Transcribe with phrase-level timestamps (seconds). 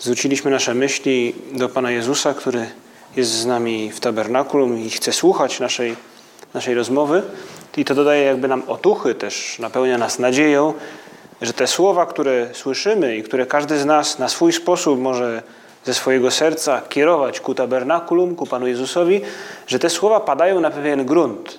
[0.00, 2.66] Zwróciliśmy nasze myśli do Pana Jezusa, który
[3.16, 5.96] jest z nami w tabernakulum i chce słuchać naszej,
[6.54, 7.22] naszej rozmowy.
[7.76, 10.74] I to dodaje jakby nam otuchy, też napełnia nas nadzieją,
[11.42, 15.42] że te słowa, które słyszymy i które każdy z nas na swój sposób może
[15.84, 19.20] ze swojego serca kierować ku tabernakulum, ku Panu Jezusowi,
[19.66, 21.58] że te słowa padają na pewien grunt,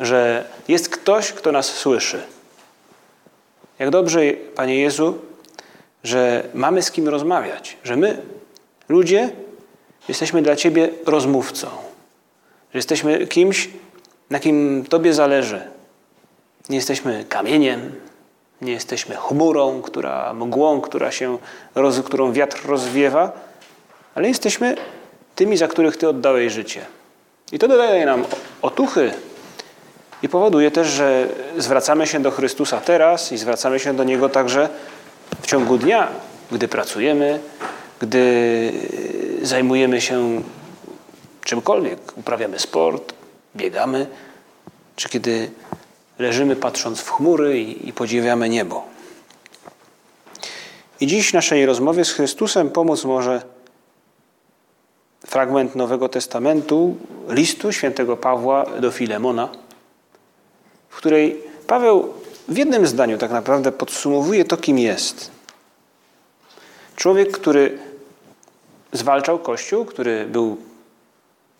[0.00, 2.22] że jest ktoś, kto nas słyszy.
[3.78, 4.20] Jak dobrze,
[4.54, 5.18] Panie Jezu,
[6.04, 8.22] że mamy z kim rozmawiać, że my,
[8.88, 9.30] ludzie,
[10.08, 11.66] jesteśmy dla Ciebie rozmówcą,
[12.72, 13.70] że jesteśmy kimś,
[14.30, 15.62] na kim Tobie zależy.
[16.68, 17.92] Nie jesteśmy kamieniem,
[18.62, 21.38] nie jesteśmy chmurą, która, mgłą, która się,
[21.74, 23.32] roz, którą wiatr rozwiewa,
[24.14, 24.76] ale jesteśmy
[25.34, 26.80] tymi, za których Ty oddałeś życie.
[27.52, 28.24] I to dodaje nam
[28.62, 29.12] otuchy
[30.22, 34.68] i powoduje też, że zwracamy się do Chrystusa teraz i zwracamy się do Niego także
[35.42, 36.08] w ciągu dnia,
[36.52, 37.40] gdy pracujemy,
[38.00, 38.72] gdy
[39.42, 40.42] zajmujemy się
[41.44, 43.14] czymkolwiek, uprawiamy sport,
[43.56, 44.06] biegamy,
[44.96, 45.50] czy kiedy
[46.18, 48.84] leżymy patrząc w chmury i, i podziwiamy niebo.
[51.00, 53.42] I dziś w naszej rozmowie z Chrystusem pomóc może
[55.26, 56.96] fragment Nowego Testamentu,
[57.28, 59.48] listu świętego Pawła do Filemona,
[60.88, 65.30] w której Paweł w jednym zdaniu tak naprawdę podsumowuje to, kim jest.
[66.96, 67.78] Człowiek, który
[68.92, 70.56] zwalczał Kościół, który był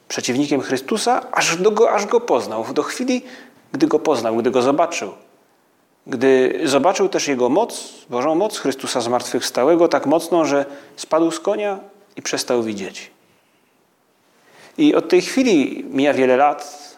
[0.09, 2.65] przeciwnikiem Chrystusa, aż, do go, aż go poznał.
[2.75, 3.23] Do chwili,
[3.73, 5.13] gdy go poznał, gdy go zobaczył.
[6.07, 11.79] Gdy zobaczył też Jego moc, Bożą moc Chrystusa zmartwychwstałego, tak mocną, że spadł z konia
[12.17, 13.11] i przestał widzieć.
[14.79, 16.93] I od tej chwili mija wiele lat.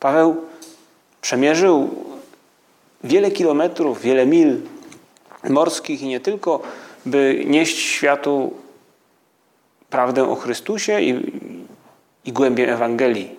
[0.00, 0.36] Paweł
[1.20, 2.04] przemierzył
[3.04, 4.60] wiele kilometrów, wiele mil
[5.48, 6.62] morskich i nie tylko,
[7.06, 8.52] by nieść światu
[9.90, 11.32] prawdę o Chrystusie i,
[12.24, 13.36] i głębię Ewangelii.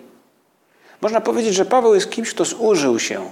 [1.00, 3.30] Można powiedzieć, że Paweł jest kimś, kto zużył się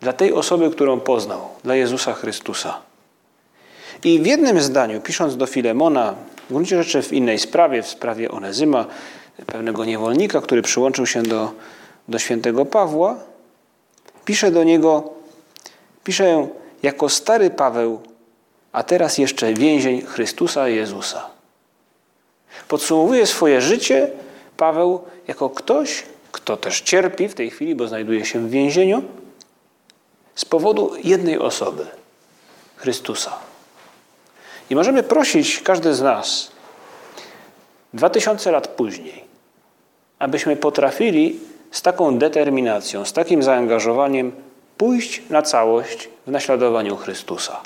[0.00, 2.78] dla tej osoby, którą poznał, dla Jezusa Chrystusa.
[4.04, 6.14] I w jednym zdaniu, pisząc do Filemona,
[6.48, 8.86] w gruncie rzeczy w innej sprawie, w sprawie Onezyma,
[9.46, 11.52] pewnego niewolnika, który przyłączył się do,
[12.08, 13.16] do świętego Pawła,
[14.24, 15.15] pisze do niego,
[16.06, 16.48] pisze
[16.82, 18.00] jako stary Paweł,
[18.72, 21.30] a teraz jeszcze więzień Chrystusa Jezusa.
[22.68, 24.10] Podsumowuje swoje życie
[24.56, 26.02] Paweł jako ktoś,
[26.32, 29.02] kto też cierpi w tej chwili, bo znajduje się w więzieniu,
[30.34, 31.86] z powodu jednej osoby
[32.76, 33.32] Chrystusa.
[34.70, 36.50] I możemy prosić każdy z nas,
[37.94, 39.24] dwa tysiące lat później,
[40.18, 41.40] abyśmy potrafili
[41.70, 44.45] z taką determinacją, z takim zaangażowaniem
[44.76, 47.60] pójść na całość w naśladowaniu Chrystusa.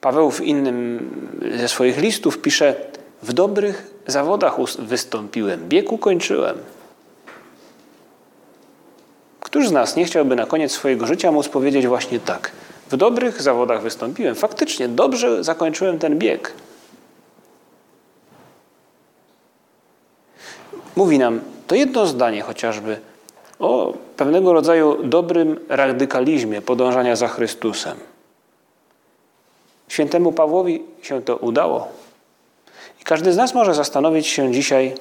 [0.00, 1.10] Paweł w innym
[1.58, 2.74] ze swoich listów pisze:
[3.22, 6.58] W dobrych zawodach wystąpiłem, bieg ukończyłem.
[9.40, 12.52] Któż z nas nie chciałby na koniec swojego życia móc powiedzieć właśnie tak?
[12.90, 14.34] W dobrych zawodach wystąpiłem.
[14.34, 16.52] Faktycznie dobrze zakończyłem ten bieg.
[20.96, 23.00] Mówi nam to jedno zdanie chociażby
[23.62, 27.96] o pewnego rodzaju dobrym radykalizmie podążania za Chrystusem.
[29.88, 31.88] Świętemu Pawłowi się to udało.
[33.00, 34.94] I każdy z nas może zastanowić się dzisiaj,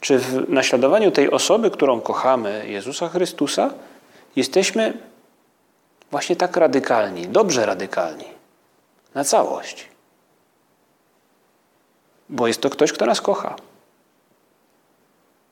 [0.00, 3.70] czy w naśladowaniu tej osoby, którą kochamy, Jezusa Chrystusa,
[4.36, 4.98] jesteśmy
[6.10, 8.26] właśnie tak radykalni, dobrze radykalni,
[9.14, 9.88] na całość.
[12.28, 13.56] Bo jest to ktoś, kto nas kocha.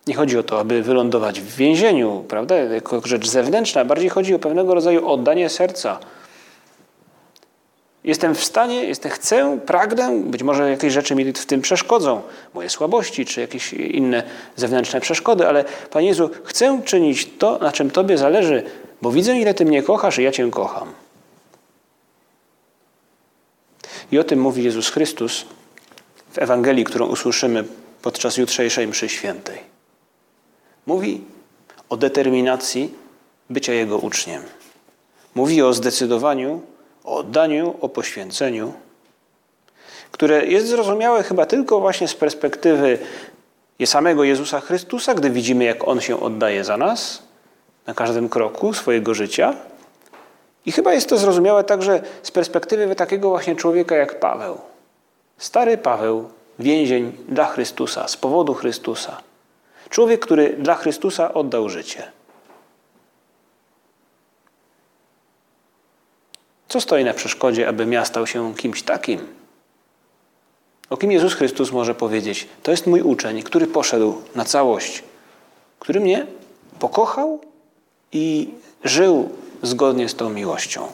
[0.06, 3.84] Nie chodzi o to, aby wylądować w więzieniu, prawda, jako rzecz zewnętrzna.
[3.84, 5.98] Bardziej chodzi o pewnego rodzaju oddanie serca.
[8.04, 12.22] Jestem w stanie, jestem, chcę, pragnę, być może jakieś rzeczy mi w tym przeszkodzą,
[12.54, 14.22] moje słabości czy jakieś inne
[14.56, 18.62] zewnętrzne przeszkody, ale Panie Jezu, chcę czynić to, na czym Tobie zależy,
[19.02, 20.92] bo widzę, ile Ty mnie kochasz i ja Cię kocham.
[24.12, 25.44] I o tym mówi Jezus Chrystus
[26.32, 27.64] w Ewangelii, którą usłyszymy
[28.02, 29.71] podczas jutrzejszej mszy świętej.
[30.86, 31.24] Mówi
[31.88, 32.94] o determinacji
[33.50, 34.42] bycia Jego uczniem.
[35.34, 36.60] Mówi o zdecydowaniu,
[37.04, 38.72] o oddaniu, o poświęceniu.
[40.10, 42.98] które jest zrozumiałe chyba tylko właśnie z perspektywy
[43.86, 47.22] samego Jezusa Chrystusa, gdy widzimy, jak On się oddaje za nas
[47.86, 49.54] na każdym kroku swojego życia.
[50.66, 54.58] I chyba jest to zrozumiałe także z perspektywy takiego właśnie człowieka jak Paweł.
[55.38, 56.28] Stary Paweł,
[56.58, 59.20] więzień dla Chrystusa, z powodu Chrystusa.
[59.92, 62.12] Człowiek, który dla Chrystusa oddał życie.
[66.68, 69.20] Co stoi na przeszkodzie, aby miał stał się kimś takim?
[70.90, 72.48] O kim Jezus Chrystus może powiedzieć?
[72.62, 75.02] To jest mój uczeń, który poszedł na całość,
[75.78, 76.26] który mnie
[76.78, 77.40] pokochał
[78.12, 78.48] i
[78.84, 79.30] żył
[79.62, 80.86] zgodnie z tą miłością.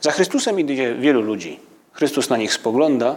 [0.00, 1.60] Za Chrystusem idzie wielu ludzi.
[1.92, 3.16] Chrystus na nich spogląda.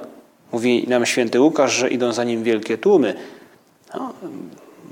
[0.51, 3.38] Mówi nam święty Łukasz, że idą za nim wielkie tłumy.
[3.95, 4.13] No,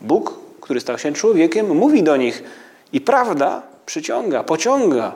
[0.01, 2.43] Bóg, który stał się człowiekiem, mówi do nich
[2.93, 5.13] i prawda przyciąga, pociąga.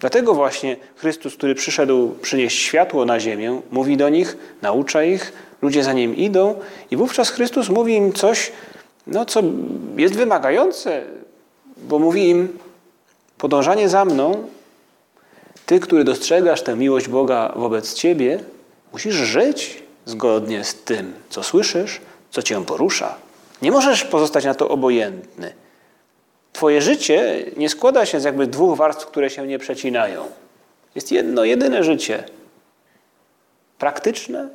[0.00, 5.32] Dlatego właśnie Chrystus, który przyszedł przynieść światło na ziemię, mówi do nich, naucza ich,
[5.62, 6.54] ludzie za nim idą
[6.90, 8.52] i wówczas Chrystus mówi im coś,
[9.06, 9.42] no, co
[9.96, 11.02] jest wymagające,
[11.76, 12.58] bo mówi im,
[13.38, 14.48] podążanie za mną,
[15.66, 18.40] ty, który dostrzegasz tę miłość Boga wobec ciebie,
[18.92, 22.00] musisz żyć zgodnie z tym, co słyszysz,
[22.30, 23.14] co cię porusza.
[23.62, 25.54] Nie możesz pozostać na to obojętny.
[26.52, 30.24] Twoje życie nie składa się z jakby dwóch warstw, które się nie przecinają.
[30.94, 32.24] Jest jedno, jedyne życie.
[33.78, 34.48] Praktyczne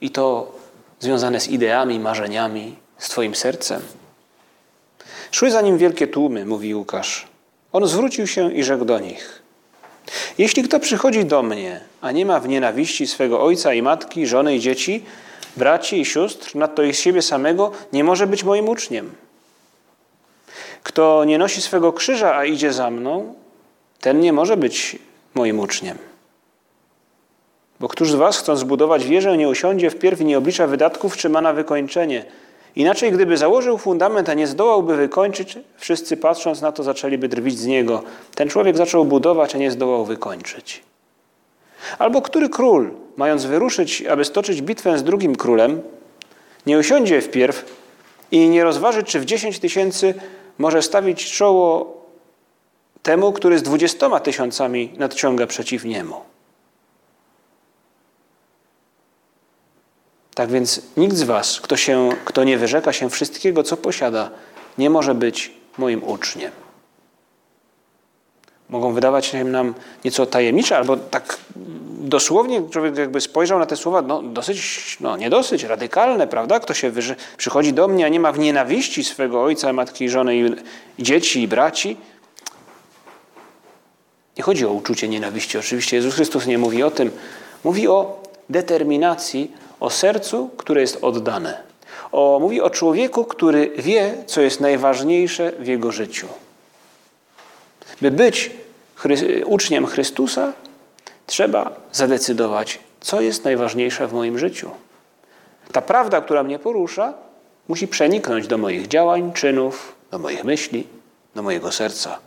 [0.00, 0.52] i to
[1.00, 3.82] związane z ideami, marzeniami, z Twoim sercem.
[5.30, 7.26] Szły za nim wielkie tłumy, mówi Łukasz.
[7.72, 9.42] On zwrócił się i rzekł do nich:
[10.38, 14.56] Jeśli kto przychodzi do mnie, a nie ma w nienawiści swego ojca i matki, żony
[14.56, 15.04] i dzieci,
[15.56, 19.12] braci i sióstr, nadto i siebie samego, nie może być moim uczniem.
[20.82, 23.34] Kto nie nosi swego krzyża, a idzie za mną,
[24.00, 24.98] ten nie może być
[25.34, 25.98] moim uczniem.
[27.80, 31.28] Bo któż z was, chcąc zbudować wieżę, nie usiądzie wpierw i nie oblicza wydatków, czy
[31.28, 32.24] ma na wykończenie?
[32.76, 37.66] Inaczej, gdyby założył fundament, a nie zdołałby wykończyć, wszyscy patrząc na to zaczęliby drwić z
[37.66, 38.02] niego.
[38.34, 40.82] Ten człowiek zaczął budować, a nie zdołał wykończyć.
[41.98, 45.82] Albo który król, mając wyruszyć, aby stoczyć bitwę z drugim królem,
[46.66, 47.64] nie usiądzie wpierw
[48.30, 50.14] i nie rozważy, czy w dziesięć tysięcy
[50.58, 51.96] może stawić czoło
[53.02, 56.33] temu, który z dwudziestoma tysiącami nadciąga przeciw niemu.
[60.34, 64.30] Tak więc nikt z was, kto, się, kto nie wyrzeka się wszystkiego, co posiada,
[64.78, 66.50] nie może być moim uczniem.
[68.68, 71.38] Mogą wydawać się nam nieco tajemnicze, albo tak
[72.00, 76.60] dosłownie człowiek jakby spojrzał na te słowa, no dosyć, no nie dosyć, radykalne, prawda?
[76.60, 76.92] Kto się
[77.36, 80.42] przychodzi do mnie, a nie ma w nienawiści swego ojca, matki, żony i,
[80.98, 81.96] i dzieci i braci.
[84.36, 85.58] Nie chodzi o uczucie nienawiści.
[85.58, 87.10] Oczywiście Jezus Chrystus nie mówi o tym.
[87.64, 91.62] Mówi o determinacji, o sercu, które jest oddane.
[92.12, 96.28] O, mówi o człowieku, który wie, co jest najważniejsze w jego życiu.
[98.00, 98.50] By być
[99.44, 100.52] uczniem Chrystusa,
[101.26, 104.70] trzeba zadecydować, co jest najważniejsze w moim życiu.
[105.72, 107.14] Ta prawda, która mnie porusza,
[107.68, 110.86] musi przeniknąć do moich działań, czynów, do moich myśli,
[111.34, 112.18] do mojego serca.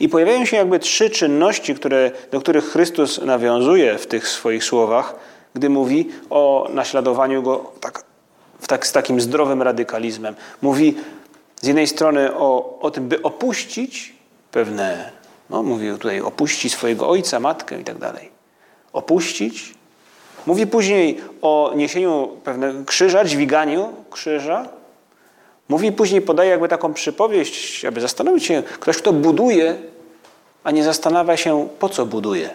[0.00, 5.14] I pojawiają się jakby trzy czynności, które, do których Chrystus nawiązuje w tych swoich słowach,
[5.58, 8.04] gdy mówi o naśladowaniu Go tak,
[8.66, 10.34] tak, z takim zdrowym radykalizmem.
[10.62, 10.94] Mówi
[11.60, 14.14] z jednej strony o, o tym, by opuścić
[14.50, 15.10] pewne,
[15.50, 18.30] no mówi tutaj, opuści swojego ojca, matkę i tak dalej.
[18.92, 19.74] Opuścić.
[20.46, 24.68] Mówi później o niesieniu pewnego krzyża, dźwiganiu krzyża.
[25.68, 29.76] Mówi później, podaje jakby taką przypowieść, aby zastanowić się, ktoś, kto buduje,
[30.64, 32.50] a nie zastanawia się, po co buduje.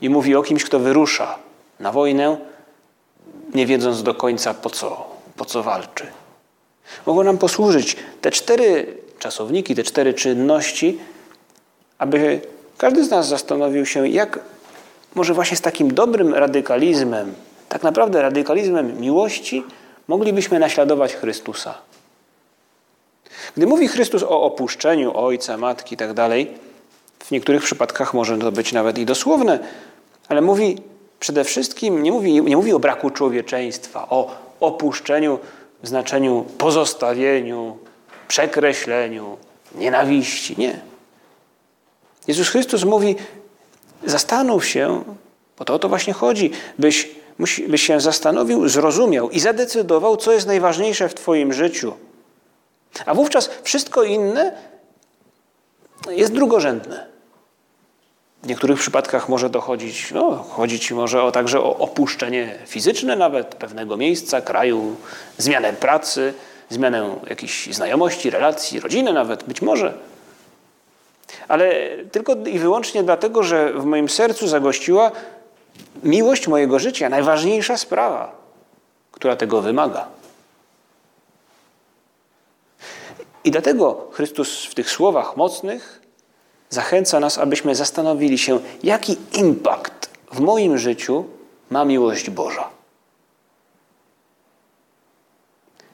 [0.00, 1.45] I mówi o kimś, kto wyrusza
[1.80, 2.36] na wojnę,
[3.54, 5.06] nie wiedząc do końca, po co,
[5.36, 6.06] po co walczy.
[7.06, 10.98] Mogą nam posłużyć te cztery czasowniki, te cztery czynności,
[11.98, 12.40] aby
[12.78, 14.40] każdy z nas zastanowił się, jak
[15.14, 17.34] może właśnie z takim dobrym radykalizmem,
[17.68, 19.64] tak naprawdę radykalizmem miłości,
[20.08, 21.74] moglibyśmy naśladować Chrystusa.
[23.56, 26.14] Gdy mówi Chrystus o opuszczeniu ojca, matki i tak
[27.18, 29.58] w niektórych przypadkach może to być nawet i dosłowne,
[30.28, 30.76] ale mówi
[31.20, 35.38] przede wszystkim, nie mówi, nie mówi o braku człowieczeństwa, o opuszczeniu
[35.82, 37.78] w znaczeniu pozostawieniu,
[38.28, 39.36] przekreśleniu,
[39.74, 40.54] nienawiści.
[40.58, 40.80] Nie.
[42.26, 43.16] Jezus Chrystus mówi:
[44.04, 45.04] zastanów się,
[45.58, 47.10] bo to o to właśnie chodzi, byś,
[47.68, 51.92] byś się zastanowił, zrozumiał i zadecydował, co jest najważniejsze w Twoim życiu.
[53.06, 54.52] A wówczas wszystko inne
[56.10, 57.15] jest drugorzędne.
[58.46, 63.96] W niektórych przypadkach może dochodzić, no, chodzić może o, także o opuszczenie fizyczne nawet pewnego
[63.96, 64.96] miejsca, kraju,
[65.38, 66.34] zmianę pracy,
[66.68, 69.94] zmianę jakichś znajomości, relacji, rodziny nawet, być może.
[71.48, 71.74] Ale
[72.12, 75.12] tylko i wyłącznie dlatego, że w moim sercu zagościła
[76.02, 78.32] miłość mojego życia, najważniejsza sprawa,
[79.12, 80.08] która tego wymaga.
[83.44, 86.05] I dlatego Chrystus w tych słowach mocnych
[86.70, 91.24] zachęca nas, abyśmy zastanowili się, jaki impact w moim życiu
[91.70, 92.68] ma miłość Boża.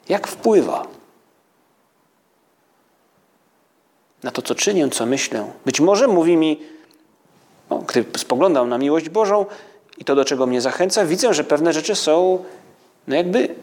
[0.09, 0.87] Jak wpływa
[4.23, 5.51] na to, co czynię, co myślę.
[5.65, 6.61] Być może mówi mi,
[7.69, 9.45] no, gdy spoglądam na miłość Bożą
[9.97, 12.43] i to, do czego mnie zachęca, widzę, że pewne rzeczy są
[13.07, 13.55] no jakby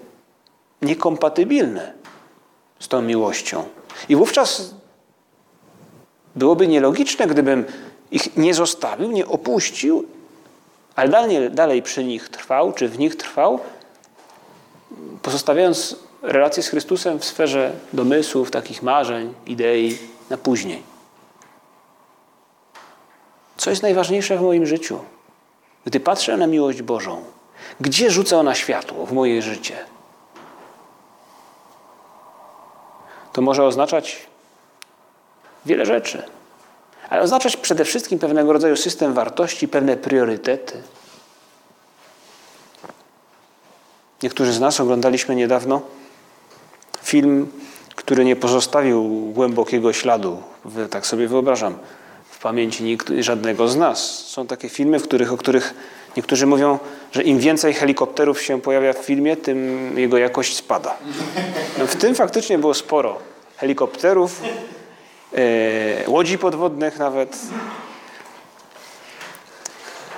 [0.83, 1.93] niekompatybilne
[2.81, 3.65] z tą miłością.
[4.09, 4.75] I wówczas
[6.37, 7.65] byłoby nielogiczne, gdybym
[8.11, 10.05] ich nie zostawił, nie opuścił,
[10.97, 13.61] ale dalej, dalej przy nich trwał, czy w nich trwał,
[15.23, 19.99] pozostawiając relacje z Chrystusem w sferze domysłów, takich marzeń, idei
[20.31, 20.83] na później.
[23.57, 24.99] Co jest najważniejsze w moim życiu?
[25.85, 27.25] Gdy patrzę na miłość Bożą,
[27.81, 29.77] gdzie rzuca ona światło w moje życie?
[33.33, 34.27] To może oznaczać
[35.71, 36.23] wiele rzeczy,
[37.11, 40.83] ale oznaczać przede wszystkim pewnego rodzaju system wartości, pewne priorytety.
[44.23, 45.81] Niektórzy z nas oglądaliśmy niedawno
[47.03, 47.53] film,
[47.95, 50.43] który nie pozostawił głębokiego śladu,
[50.91, 51.79] tak sobie wyobrażam,
[52.31, 53.99] w pamięci żadnego z nas.
[54.27, 55.75] Są takie filmy, w których, o których
[56.17, 56.79] niektórzy mówią,
[57.13, 60.97] że im więcej helikopterów się pojawia w filmie, tym jego jakość spada.
[61.79, 63.19] No, w tym faktycznie było sporo
[63.57, 64.43] helikopterów,
[66.07, 67.37] łodzi podwodnych nawet.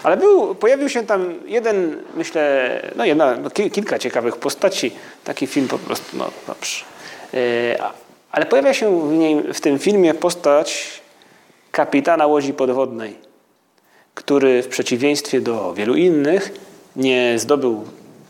[0.03, 4.93] Ale był, pojawił się tam jeden, myślę, no jedna, no kilka ciekawych postaci.
[5.25, 6.85] Taki film po prostu, no dobrze.
[7.35, 7.39] E,
[8.33, 11.01] ale pojawia się w, niej, w tym filmie postać
[11.71, 13.17] kapitana łodzi podwodnej,
[14.15, 16.53] który w przeciwieństwie do wielu innych
[16.97, 17.85] nie zdobył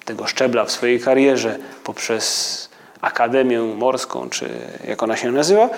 [0.04, 2.68] tego szczebla w swojej karierze poprzez
[3.00, 4.48] Akademię Morską, czy
[4.88, 5.70] jak ona się nazywa,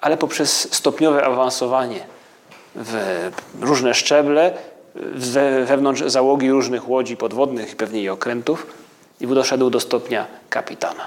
[0.00, 2.00] ale poprzez stopniowe awansowanie
[2.74, 4.52] w różne szczeble
[5.64, 8.66] wewnątrz załogi różnych łodzi podwodnych pewnie i okrętów
[9.20, 11.06] i doszedł do stopnia kapitana.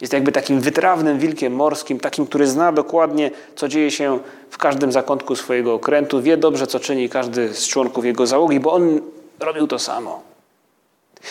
[0.00, 4.18] Jest jakby takim wytrawnym wilkiem morskim, takim, który zna dokładnie, co dzieje się
[4.50, 8.72] w każdym zakątku swojego okrętu, wie dobrze, co czyni każdy z członków jego załogi, bo
[8.72, 9.00] on
[9.40, 10.22] robił to samo.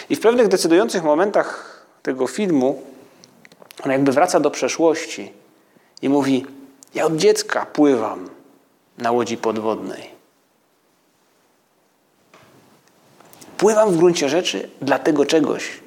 [0.09, 2.81] I w pewnych decydujących momentach tego filmu
[3.85, 5.31] on jakby wraca do przeszłości
[6.01, 6.45] i mówi:
[6.95, 8.29] Ja od dziecka pływam
[8.97, 10.09] na łodzi podwodnej.
[13.57, 15.83] Pływam w gruncie rzeczy dla tego czegoś,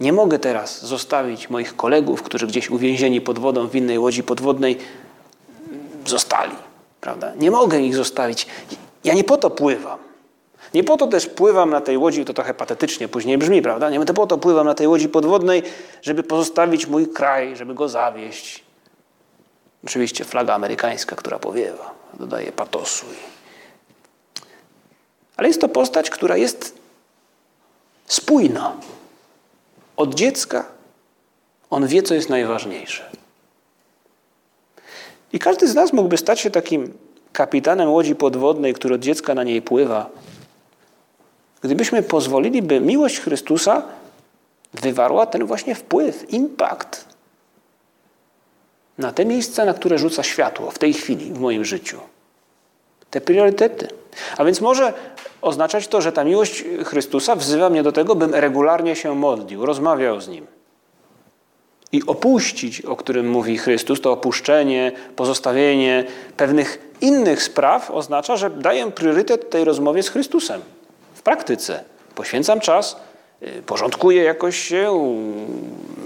[0.00, 4.78] nie mogę teraz zostawić moich kolegów, którzy gdzieś uwięzieni pod wodą w innej łodzi podwodnej
[6.06, 6.56] zostali.
[7.00, 7.32] Prawda?
[7.34, 8.46] Nie mogę ich zostawić.
[9.04, 9.98] Ja nie po to pływam.
[10.74, 13.90] Nie po to też pływam na tej łodzi, to trochę patetycznie później brzmi, prawda?
[13.90, 15.62] Nie po to pływam na tej łodzi podwodnej,
[16.02, 18.67] żeby pozostawić mój kraj, żeby go zawieść.
[19.84, 23.06] Oczywiście flaga amerykańska, która powiewa, dodaje patosu.
[25.36, 26.74] Ale jest to postać, która jest
[28.06, 28.76] spójna
[29.96, 30.64] od dziecka
[31.70, 33.10] on wie, co jest najważniejsze.
[35.32, 36.98] I każdy z nas mógłby stać się takim
[37.32, 40.10] kapitanem łodzi podwodnej, który od dziecka na niej pływa.
[41.60, 43.82] Gdybyśmy pozwolili, by miłość Chrystusa
[44.74, 47.04] wywarła ten właśnie wpływ, impact
[48.98, 52.00] na te miejsca, na które rzuca światło w tej chwili w moim życiu.
[53.10, 53.88] Te priorytety.
[54.36, 54.92] A więc może
[55.42, 60.20] oznaczać to, że ta miłość Chrystusa wzywa mnie do tego, bym regularnie się modlił, rozmawiał
[60.20, 60.46] z Nim.
[61.92, 66.04] I opuścić, o którym mówi Chrystus, to opuszczenie, pozostawienie
[66.36, 70.60] pewnych innych spraw oznacza, że daję priorytet tej rozmowie z Chrystusem.
[71.14, 72.96] W praktyce poświęcam czas,
[73.42, 75.14] y, porządkuję jakoś się,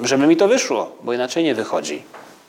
[0.03, 2.03] żeby mi to wyszło, bo inaczej nie wychodzi.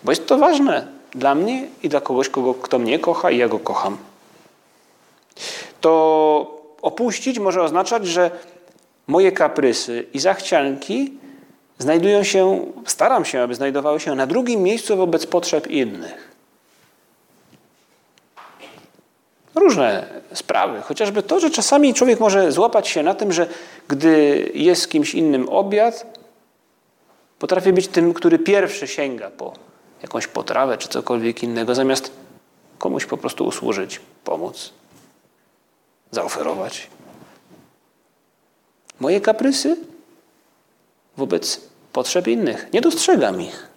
[0.03, 3.47] Bo jest to ważne dla mnie i dla kogoś, kogo, kto mnie kocha i ja
[3.47, 3.97] go kocham.
[5.81, 8.31] To Opuścić może oznaczać, że
[9.07, 11.13] moje kaprysy i zachcianki
[11.79, 16.31] znajdują się, staram się, aby znajdowały się na drugim miejscu wobec potrzeb innych.
[19.55, 23.47] Różne sprawy, chociażby to, że czasami człowiek może złapać się na tym, że
[23.87, 26.19] gdy jest z kimś innym obiad,
[27.39, 29.53] potrafi być tym, który pierwszy sięga po
[30.03, 32.11] jakąś potrawę czy cokolwiek innego, zamiast
[32.77, 34.73] komuś po prostu usłużyć, pomóc.
[36.11, 36.87] zaoferować?
[38.99, 39.77] Moje kaprysy
[41.17, 41.61] wobec
[41.93, 42.67] potrzeb innych.
[42.73, 43.67] Nie dostrzegam ich.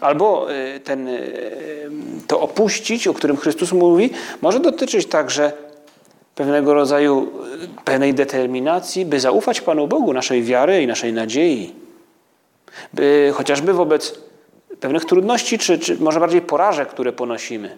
[0.00, 1.90] Albo y, ten, y,
[2.26, 5.52] to opuścić, o którym Chrystus mówi, może dotyczyć także
[6.34, 7.32] pewnego rodzaju
[7.78, 11.85] y, pewnej determinacji, by zaufać Panu Bogu, naszej wiary i naszej nadziei.
[12.92, 14.18] By chociażby wobec
[14.80, 17.76] pewnych trudności, czy, czy może bardziej porażek, które ponosimy.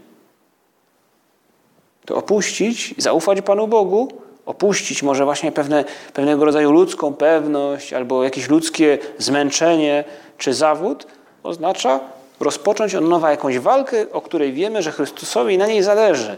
[2.07, 4.09] To opuścić, zaufać Panu Bogu,
[4.47, 10.05] opuścić może właśnie pewne, pewnego rodzaju ludzką pewność albo jakieś ludzkie zmęczenie
[10.39, 11.07] czy zawód,
[11.43, 12.01] oznacza
[12.41, 16.37] rozpocząć od nowa jakąś walkę, o której wiemy, że Chrystusowi na niej zależy,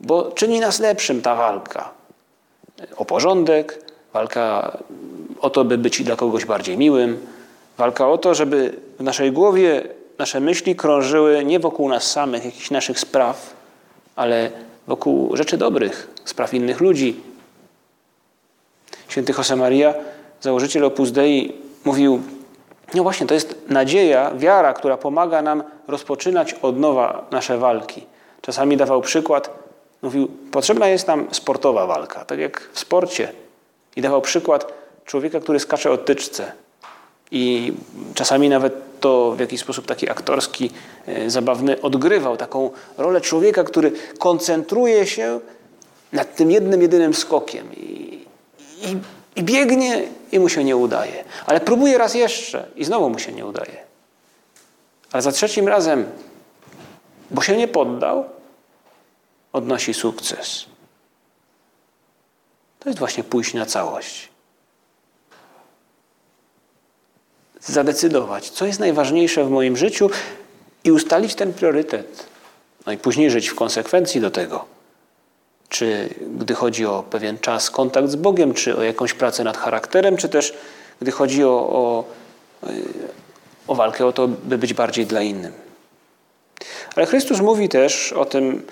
[0.00, 1.90] bo czyni nas lepszym ta walka.
[2.96, 4.78] O porządek, walka
[5.40, 7.26] o to, by być dla kogoś bardziej miłym,
[7.80, 9.82] walka o to, żeby w naszej głowie
[10.18, 13.54] nasze myśli krążyły nie wokół nas samych, jakichś naszych spraw,
[14.16, 14.50] ale
[14.86, 17.20] wokół rzeczy dobrych, spraw innych ludzi.
[19.08, 19.94] Święty Josemaria,
[20.40, 21.52] założyciel Opus Dei,
[21.84, 22.20] mówił,
[22.94, 28.06] no właśnie, to jest nadzieja, wiara, która pomaga nam rozpoczynać od nowa nasze walki.
[28.40, 29.50] Czasami dawał przykład,
[30.02, 33.32] mówił, potrzebna jest nam sportowa walka, tak jak w sporcie.
[33.96, 34.72] I dawał przykład
[35.04, 36.52] człowieka, który skacze o tyczce.
[37.30, 37.72] I
[38.14, 40.70] czasami nawet to w jakiś sposób taki aktorski,
[41.06, 45.40] e, zabawny odgrywał taką rolę człowieka, który koncentruje się
[46.12, 47.72] nad tym jednym, jedynym skokiem.
[47.76, 48.26] I,
[48.82, 48.96] i
[49.36, 51.24] i biegnie i mu się nie udaje.
[51.46, 53.76] Ale próbuje raz jeszcze i znowu mu się nie udaje.
[55.12, 56.06] Ale za trzecim razem,
[57.30, 58.24] bo się nie poddał,
[59.52, 60.66] odnosi sukces.
[62.78, 64.28] To jest właśnie pójść na całość.
[67.62, 70.10] Zadecydować, co jest najważniejsze w moim życiu
[70.84, 72.26] i ustalić ten priorytet.
[72.86, 74.80] No i później żyć w konsekwencji do tego
[75.70, 80.16] czy gdy chodzi o pewien czas, kontakt z Bogiem, czy o jakąś pracę nad charakterem,
[80.16, 80.54] czy też
[81.00, 82.04] gdy chodzi o, o,
[83.66, 85.52] o walkę o to, by być bardziej dla innym.
[86.96, 88.62] Ale Chrystus mówi też o tym,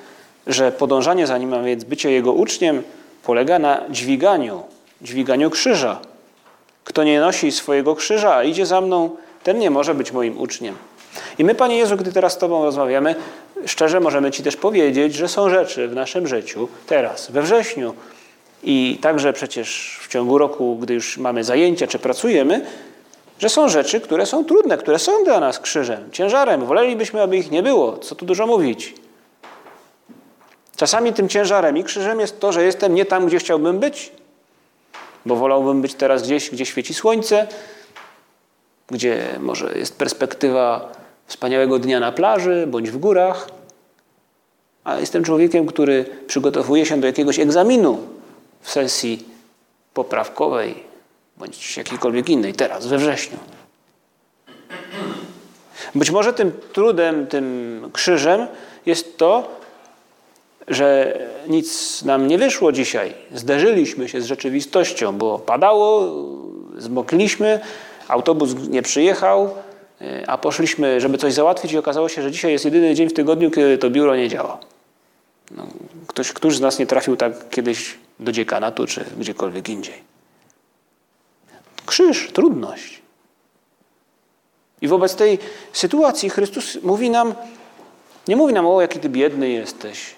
[0.46, 2.82] że podążanie za Nim, a więc bycie Jego uczniem,
[3.24, 4.62] polega na dźwiganiu,
[5.02, 6.00] dźwiganiu krzyża.
[6.88, 9.10] Kto nie nosi swojego krzyża, a idzie za mną,
[9.42, 10.76] ten nie może być moim uczniem.
[11.38, 13.14] I my, Panie Jezu, gdy teraz z Tobą rozmawiamy,
[13.66, 17.94] szczerze możemy Ci też powiedzieć, że są rzeczy w naszym życiu teraz, we wrześniu
[18.62, 22.66] i także przecież w ciągu roku, gdy już mamy zajęcia czy pracujemy,
[23.38, 26.64] że są rzeczy, które są trudne, które są dla nas krzyżem, ciężarem.
[26.64, 27.98] Wolelibyśmy, aby ich nie było.
[27.98, 28.94] Co tu dużo mówić?
[30.76, 34.12] Czasami tym ciężarem i krzyżem jest to, że jestem nie tam, gdzie chciałbym być,
[35.26, 37.46] bo wolałbym być teraz gdzieś, gdzie świeci słońce,
[38.90, 40.92] gdzie może jest perspektywa
[41.26, 43.48] wspaniałego dnia na plaży bądź w górach,
[44.84, 47.98] a jestem człowiekiem, który przygotowuje się do jakiegoś egzaminu
[48.60, 49.24] w sesji
[49.94, 50.74] poprawkowej
[51.36, 53.38] bądź jakiejkolwiek innej, teraz, we wrześniu.
[55.94, 58.46] Być może tym trudem, tym krzyżem
[58.86, 59.58] jest to,
[60.70, 63.14] że nic nam nie wyszło dzisiaj.
[63.34, 66.14] Zderzyliśmy się z rzeczywistością, bo padało,
[66.76, 67.60] zmokliśmy,
[68.08, 69.54] autobus nie przyjechał,
[70.26, 73.50] a poszliśmy, żeby coś załatwić i okazało się, że dzisiaj jest jedyny dzień w tygodniu,
[73.50, 74.58] kiedy to biuro nie działa.
[75.50, 75.66] No,
[76.06, 79.94] ktoś, któż z nas nie trafił tak kiedyś do dziekanatu czy gdziekolwiek indziej.
[81.86, 83.02] Krzyż, trudność.
[84.80, 85.38] I wobec tej
[85.72, 87.34] sytuacji Chrystus mówi nam,
[88.28, 90.14] nie mówi nam, o jaki ty biedny jesteś,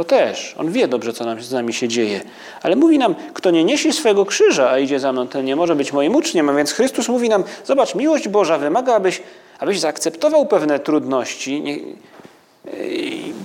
[0.00, 0.54] to też.
[0.58, 2.20] On wie dobrze, co nam, z nami się dzieje.
[2.62, 5.76] Ale mówi nam, kto nie niesie swojego krzyża, a idzie za mną, ten nie może
[5.76, 6.48] być moim uczniem.
[6.48, 9.22] A więc Chrystus mówi nam, zobacz, miłość Boża wymaga, abyś,
[9.58, 11.60] abyś zaakceptował pewne trudności.
[11.60, 11.78] Nie,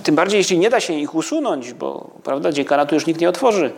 [0.02, 3.70] tym bardziej, jeśli nie da się ich usunąć, bo prawda, dziekanatu już nikt nie otworzy.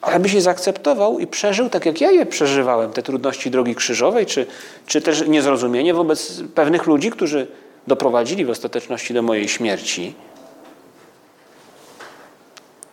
[0.00, 4.26] Ale byś je zaakceptował i przeżył tak, jak ja je przeżywałem, te trudności drogi krzyżowej,
[4.26, 4.46] czy,
[4.86, 7.46] czy też niezrozumienie wobec pewnych ludzi, którzy
[7.88, 10.14] doprowadzili w ostateczności do mojej śmierci.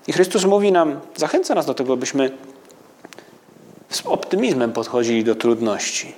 [0.07, 2.37] I Chrystus mówi nam, zachęca nas do tego, byśmy
[3.89, 6.13] z optymizmem podchodzili do trudności.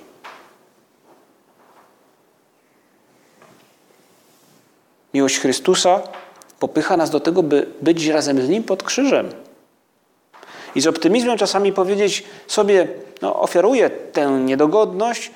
[5.14, 6.02] Miłość Chrystusa
[6.58, 9.28] popycha nas do tego, by być razem z Nim pod krzyżem.
[10.74, 12.88] I z optymizmem czasami powiedzieć sobie,
[13.22, 15.30] no, ofiaruję tę niedogodność,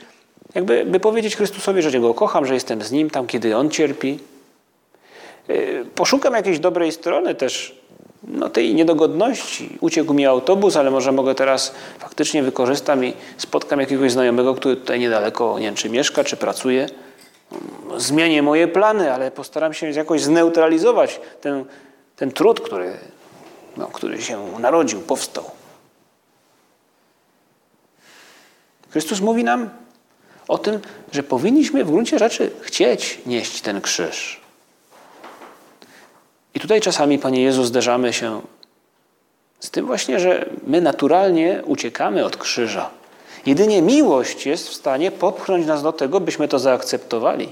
[0.55, 4.19] jakby by powiedzieć Chrystusowi, że Go kocham, że jestem z Nim tam, kiedy On cierpi.
[5.51, 7.83] Y, poszukam jakiejś dobrej strony też
[8.25, 9.79] no, tej niedogodności.
[9.81, 15.01] Uciekł mi autobus, ale może mogę teraz faktycznie wykorzystam i spotkam jakiegoś znajomego, który tutaj
[15.01, 16.87] niedaleko, nie wiem, czy mieszka, czy pracuje.
[17.97, 21.65] zmienię moje plany, ale postaram się jakoś zneutralizować ten,
[22.17, 22.97] ten trud, który,
[23.77, 25.45] no, który się narodził, powstał.
[28.91, 29.71] Chrystus mówi nam
[30.53, 30.81] o tym,
[31.13, 34.41] że powinniśmy w gruncie rzeczy chcieć nieść ten krzyż.
[36.55, 38.41] I tutaj czasami, Panie Jezu, zderzamy się
[39.61, 42.91] z tym właśnie, że my naturalnie uciekamy od krzyża.
[43.47, 47.49] Jedynie miłość jest w stanie popchnąć nas do tego, byśmy to zaakceptowali.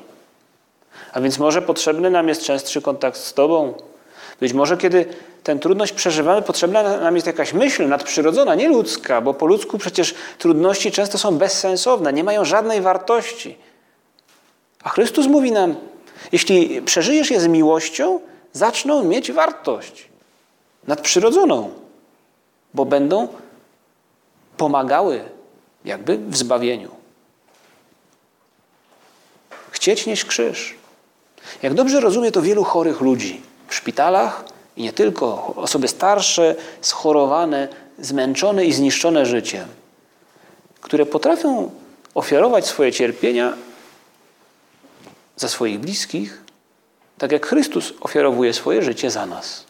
[1.13, 3.75] A więc może potrzebny nam jest częstszy kontakt z Tobą.
[4.41, 5.07] Być może kiedy
[5.43, 10.15] tę trudność przeżywamy, potrzebna nam jest jakaś myśl nadprzyrodzona, nie ludzka, bo po ludzku przecież
[10.39, 13.57] trudności często są bezsensowne, nie mają żadnej wartości.
[14.83, 15.75] A Chrystus mówi nam,
[16.33, 18.21] jeśli przeżyjesz je z miłością,
[18.53, 20.09] zaczną mieć wartość
[20.87, 21.71] nadprzyrodzoną,
[22.75, 23.29] bo będą
[24.57, 25.25] pomagały
[25.85, 26.91] jakby w zbawieniu.
[29.71, 30.75] Chcieć nieść krzyż.
[31.63, 34.45] Jak dobrze rozumie to wielu chorych ludzi w szpitalach
[34.81, 39.69] i nie tylko, osoby starsze, schorowane, zmęczone i zniszczone życiem,
[40.81, 41.71] które potrafią
[42.15, 43.55] ofiarować swoje cierpienia
[45.37, 46.43] za swoich bliskich,
[47.19, 49.65] tak jak Chrystus ofiarowuje swoje życie za nas.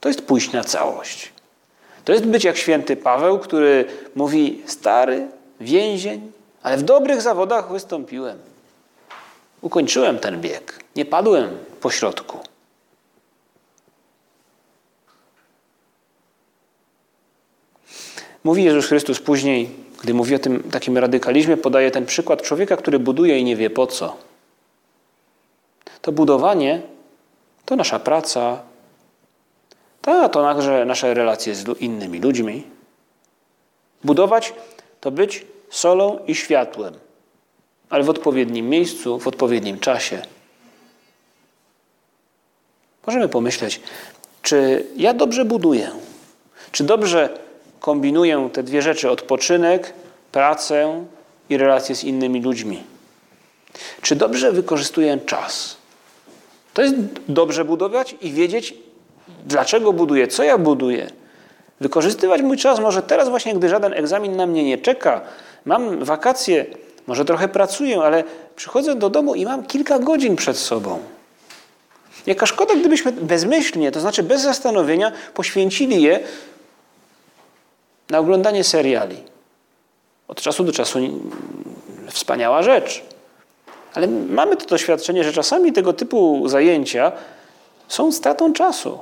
[0.00, 1.32] To jest pójść na całość.
[2.04, 5.26] To jest być jak święty Paweł, który mówi: Stary,
[5.60, 8.38] więzień, ale w dobrych zawodach wystąpiłem.
[9.60, 10.84] Ukończyłem ten bieg.
[10.96, 12.53] Nie padłem po środku.
[18.44, 19.70] Mówi Jezus Chrystus później,
[20.02, 23.70] gdy mówi o tym takim radykalizmie, podaje ten przykład człowieka, który buduje i nie wie
[23.70, 24.16] po co.
[26.02, 26.82] To budowanie
[27.64, 28.62] to nasza praca,
[30.02, 32.64] ta, to także nasze relacje z innymi ludźmi.
[34.04, 34.52] Budować
[35.00, 36.94] to być solą i światłem,
[37.90, 40.22] ale w odpowiednim miejscu, w odpowiednim czasie.
[43.06, 43.80] Możemy pomyśleć,
[44.42, 45.90] czy ja dobrze buduję?
[46.72, 47.38] Czy dobrze
[47.84, 49.92] kombinuję te dwie rzeczy: odpoczynek,
[50.32, 51.04] pracę
[51.48, 52.82] i relacje z innymi ludźmi?
[54.02, 55.76] Czy dobrze wykorzystuję czas?
[56.74, 56.94] To jest
[57.28, 58.74] dobrze budować i wiedzieć,
[59.46, 61.10] dlaczego buduję, co ja buduję.
[61.80, 65.20] Wykorzystywać mój czas może teraz właśnie, gdy żaden egzamin na mnie nie czeka.
[65.64, 66.66] Mam wakacje,
[67.06, 68.24] może trochę pracuję, ale
[68.56, 70.98] przychodzę do domu i mam kilka godzin przed sobą.
[72.26, 76.20] Jaka szkoda, gdybyśmy bezmyślnie, to znaczy bez zastanowienia, poświęcili je
[78.10, 79.16] na oglądanie seriali.
[80.28, 80.98] Od czasu do czasu
[82.10, 83.02] wspaniała rzecz.
[83.94, 87.12] Ale mamy to doświadczenie, że czasami tego typu zajęcia
[87.88, 88.98] są stratą czasu.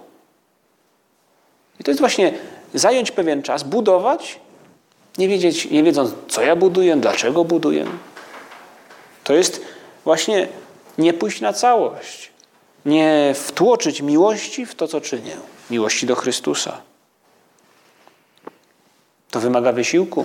[1.80, 2.34] I to jest właśnie
[2.74, 4.40] zająć pewien czas, budować,
[5.18, 7.86] nie, wiedzieć, nie wiedząc, co ja buduję, dlaczego buduję.
[9.24, 9.60] To jest
[10.04, 10.48] właśnie
[10.98, 12.32] nie pójść na całość,
[12.86, 15.36] nie wtłoczyć miłości w to, co czynię,
[15.70, 16.80] miłości do Chrystusa.
[19.32, 20.24] To wymaga wysiłku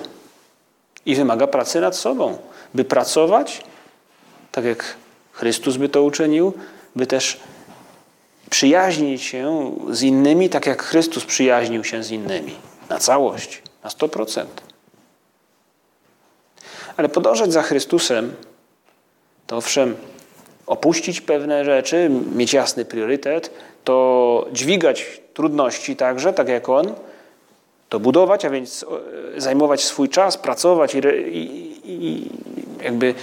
[1.06, 2.38] i wymaga pracy nad sobą,
[2.74, 3.64] by pracować,
[4.52, 4.96] tak jak
[5.32, 6.54] Chrystus by to uczynił,
[6.96, 7.40] by też
[8.50, 12.56] przyjaźnić się z innymi, tak jak Chrystus przyjaźnił się z innymi.
[12.90, 14.46] Na całość, na 100%.
[16.98, 18.34] Ale podążać za Chrystusem
[19.48, 19.96] to owszem,
[20.66, 26.94] opuścić pewne rzeczy, mieć jasny priorytet, to dźwigać trudności także, tak jak On,
[27.90, 28.86] to budować, a więc
[29.38, 32.30] e, zajmować swój czas, pracować i, i, i
[32.84, 33.14] jakby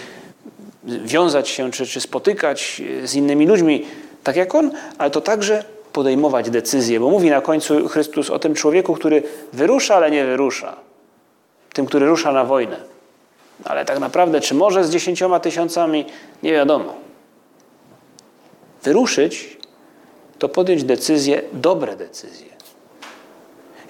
[0.84, 3.86] wiązać się czy, czy spotykać z innymi ludźmi,
[4.24, 8.54] tak jak on, ale to także podejmować decyzje, bo mówi na końcu Chrystus o tym
[8.54, 9.22] człowieku, który
[9.52, 10.76] wyrusza, ale nie wyrusza.
[11.72, 12.76] Tym, który rusza na wojnę.
[13.64, 16.04] Ale tak naprawdę, czy może z dziesięcioma tysiącami,
[16.42, 16.94] nie wiadomo.
[18.82, 19.56] Wyruszyć
[20.38, 22.46] to podjąć decyzje, dobre decyzje.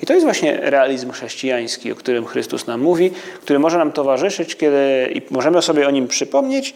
[0.03, 3.11] I to jest właśnie realizm chrześcijański, o którym Chrystus nam mówi,
[3.43, 6.75] który może nam towarzyszyć, kiedy i możemy sobie o nim przypomnieć,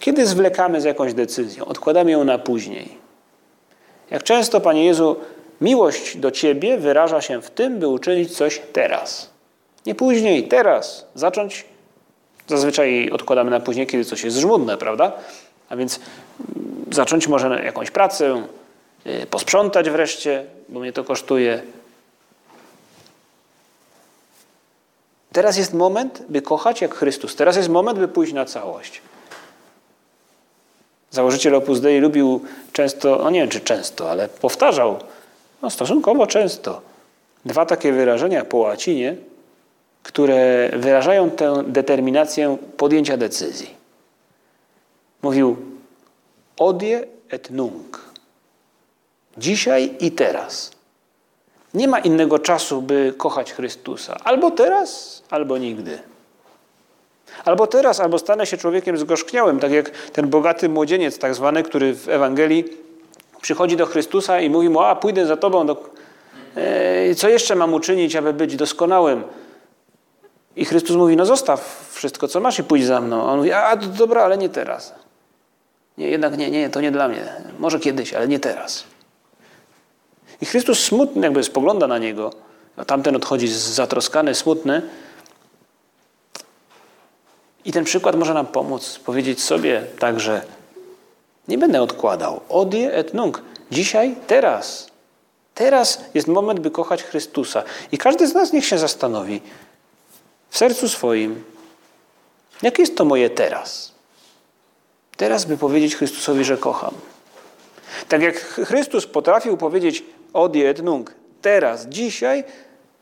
[0.00, 2.88] kiedy zwlekamy z jakąś decyzją, odkładamy ją na później.
[4.10, 5.16] Jak często, Panie Jezu,
[5.60, 9.30] miłość do Ciebie wyraża się w tym, by uczynić coś teraz.
[9.86, 11.06] Nie później, teraz.
[11.14, 11.64] Zacząć.
[12.46, 15.12] Zazwyczaj odkładamy na później, kiedy coś jest żmudne, prawda?
[15.68, 16.00] A więc
[16.56, 18.42] mm, zacząć może jakąś pracę,
[19.06, 21.62] y, posprzątać wreszcie, bo mnie to kosztuje.
[25.38, 27.36] Teraz jest moment, by kochać jak Chrystus.
[27.36, 29.02] Teraz jest moment, by pójść na całość.
[31.10, 32.40] Założyciel Opus Dei lubił
[32.72, 34.98] często, no nie wiem czy często, ale powtarzał,
[35.62, 36.80] no stosunkowo często,
[37.44, 39.16] dwa takie wyrażenia po łacinie,
[40.02, 43.74] które wyrażają tę determinację podjęcia decyzji.
[45.22, 45.56] Mówił
[46.56, 47.96] odie et nunc.
[49.36, 50.77] Dzisiaj i teraz.
[51.74, 54.16] Nie ma innego czasu, by kochać Chrystusa.
[54.24, 55.98] Albo teraz, albo nigdy.
[57.44, 61.94] Albo teraz, albo stanę się człowiekiem zgorzkniałym, tak jak ten bogaty młodzieniec, tak zwany, który
[61.94, 62.64] w Ewangelii
[63.40, 65.90] przychodzi do Chrystusa i mówi mu: A, pójdę za tobą, do...
[67.16, 69.24] Co jeszcze mam uczynić, aby być doskonałym?
[70.56, 73.22] I Chrystus mówi: No, zostaw wszystko, co masz, i pójdź za mną.
[73.22, 74.94] A on mówi: A, dobra, ale nie teraz.
[75.98, 77.32] Nie, jednak nie, nie, to nie dla mnie.
[77.58, 78.84] Może kiedyś, ale nie teraz.
[80.40, 82.32] I Chrystus smutny jakby spogląda na niego,
[82.76, 84.82] a tamten odchodzi zatroskany, smutny.
[87.64, 90.42] I ten przykład może nam pomóc powiedzieć sobie także,
[91.48, 92.40] nie będę odkładał.
[92.48, 93.36] Odie et nunc.
[93.70, 94.88] Dzisiaj, teraz.
[95.54, 97.62] Teraz jest moment, by kochać Chrystusa.
[97.92, 99.40] I każdy z nas niech się zastanowi
[100.50, 101.44] w sercu swoim,
[102.62, 103.92] jakie jest to moje teraz.
[105.16, 106.94] Teraz, by powiedzieć Chrystusowi, że kocham.
[108.08, 111.10] Tak jak Chrystus potrafił powiedzieć odie et nunc,
[111.42, 112.44] teraz, dzisiaj,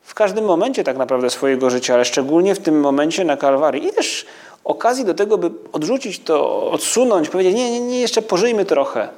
[0.01, 3.87] w każdym momencie tak naprawdę swojego życia, ale szczególnie w tym momencie na Kalwarii.
[3.87, 4.25] I też
[4.63, 9.09] okazji do tego, by odrzucić to, odsunąć, powiedzieć, nie, nie, nie, jeszcze pożyjmy trochę.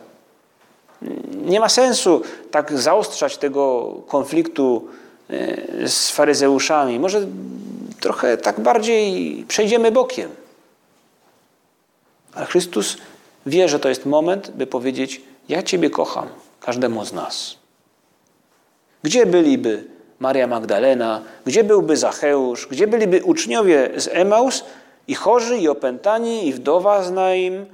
[1.46, 4.88] Nie ma sensu tak zaostrzać tego konfliktu
[5.30, 7.00] e, z faryzeuszami.
[7.00, 7.28] Może
[8.00, 10.30] trochę tak bardziej przejdziemy bokiem.
[12.34, 12.98] Ale Chrystus
[13.46, 16.28] wie, że to jest moment, by powiedzieć: Ja Ciebie kocham,
[16.60, 17.59] każdemu z nas.
[19.04, 19.84] Gdzie byliby
[20.20, 24.64] Maria Magdalena, gdzie byłby Zacheusz, gdzie byliby uczniowie z Emaus,
[25.08, 27.66] i chorzy, i opętani, i wdowa z Naim,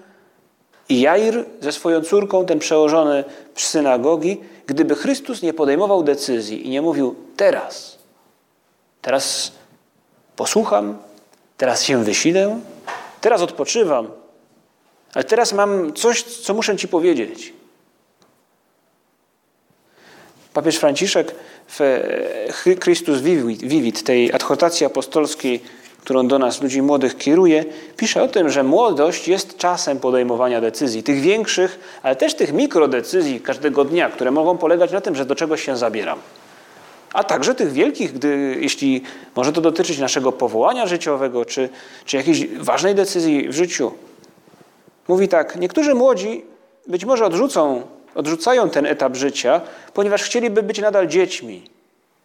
[0.90, 3.24] i Jair ze swoją córką, ten przełożony
[3.56, 7.98] z synagogi, gdyby Chrystus nie podejmował decyzji i nie mówił teraz,
[9.02, 9.52] teraz
[10.36, 10.98] posłucham,
[11.58, 12.60] teraz się wysilę,
[13.22, 14.08] teraz odpoczywam,
[15.14, 17.54] ale teraz mam coś, co muszę Ci powiedzieć.
[20.56, 21.36] Papież Franciszek
[21.68, 21.80] w
[22.82, 23.20] Chrystus
[23.64, 25.62] Vivit, tej adhortacji apostolskiej,
[26.02, 27.66] którą do nas, ludzi młodych, kieruje,
[27.98, 33.42] pisze o tym, że młodość jest czasem podejmowania decyzji, tych większych, ale też tych mikrodecyzji
[33.42, 36.20] każdego dnia, które mogą polegać na tym, że do czegoś się zabieram.
[37.14, 39.02] A także tych wielkich, gdy, jeśli
[39.36, 41.70] może to dotyczyć naszego powołania życiowego, czy,
[42.06, 43.92] czy jakiejś ważnej decyzji w życiu.
[45.08, 46.46] Mówi tak, niektórzy młodzi
[46.88, 47.82] być może odrzucą,
[48.16, 49.62] odrzucają ten etap życia,
[49.94, 51.62] ponieważ chcieliby być nadal dziećmi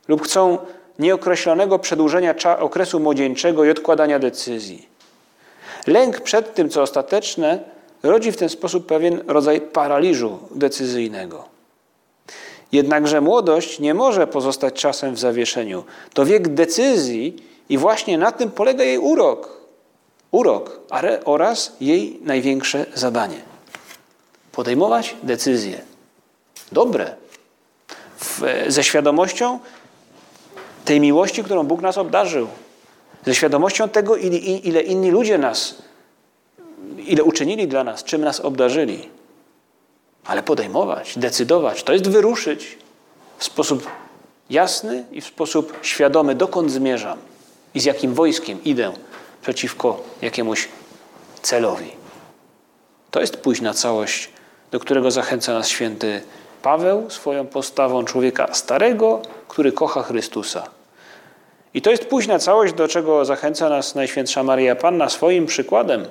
[0.09, 0.59] lub chcą
[0.99, 4.89] nieokreślonego przedłużenia okresu młodzieńczego i odkładania decyzji.
[5.87, 7.59] Lęk przed tym, co ostateczne,
[8.03, 11.45] rodzi w ten sposób pewien rodzaj paraliżu decyzyjnego.
[12.73, 15.85] Jednakże młodość nie może pozostać czasem w zawieszeniu.
[16.15, 17.37] To wiek decyzji
[17.69, 19.61] i właśnie na tym polega jej urok.
[20.31, 20.81] Urok
[21.25, 23.50] oraz jej największe zadanie.
[24.53, 25.81] Podejmować decyzje.
[26.73, 27.15] Dobre.
[28.19, 29.61] W, ze świadomością,
[30.85, 32.49] tej miłości, którą Bóg nas obdarzył,
[33.27, 35.83] ze świadomością tego, ile, ile inni ludzie nas,
[36.99, 39.09] ile uczynili dla nas, czym nas obdarzyli.
[40.25, 42.79] Ale podejmować, decydować, to jest wyruszyć
[43.39, 43.87] w sposób
[44.51, 47.19] jasny i w sposób świadomy, dokąd zmierzam
[47.75, 48.93] i z jakim wojskiem idę
[49.43, 50.69] przeciwko jakiemuś
[51.43, 51.91] celowi.
[53.11, 54.29] To jest pójść na całość,
[54.71, 56.23] do którego zachęca nas święty
[56.63, 60.65] Paweł swoją postawą człowieka starego, który kocha Chrystusa.
[61.75, 66.05] I to jest późna całość, do czego zachęca nas Najświętsza Maria Panna swoim przykładem.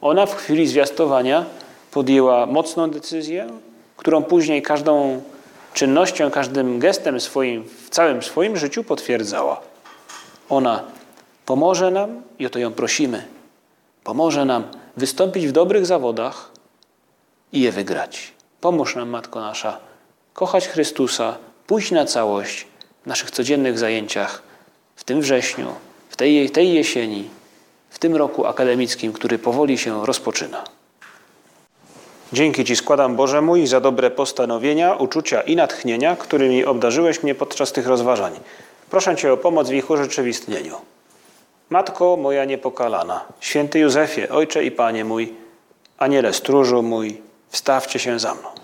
[0.00, 1.44] Ona w chwili zwiastowania
[1.90, 3.48] podjęła mocną decyzję,
[3.96, 5.22] którą później każdą
[5.74, 9.60] czynnością, każdym gestem swoim, w całym swoim życiu potwierdzała.
[10.48, 10.82] Ona
[11.46, 13.24] pomoże nam, i o to ją prosimy,
[14.04, 14.64] pomoże nam
[14.96, 16.49] wystąpić w dobrych zawodach
[17.52, 18.32] i je wygrać.
[18.60, 19.78] Pomóż nam, Matko nasza,
[20.32, 21.36] kochać Chrystusa,
[21.66, 22.66] pójść na całość
[23.02, 24.42] w naszych codziennych zajęciach
[24.96, 25.66] w tym wrześniu,
[26.10, 27.28] w tej, tej jesieni,
[27.90, 30.64] w tym roku akademickim, który powoli się rozpoczyna.
[32.32, 37.72] Dzięki Ci składam, Boże mój, za dobre postanowienia, uczucia i natchnienia, którymi obdarzyłeś mnie podczas
[37.72, 38.32] tych rozważań.
[38.90, 40.76] Proszę Cię o pomoc w ich urzeczywistnieniu.
[41.70, 45.32] Matko moja niepokalana, święty Józefie, Ojcze i Panie mój,
[45.98, 48.59] Aniele stróżu mój, wstawcie się za mną.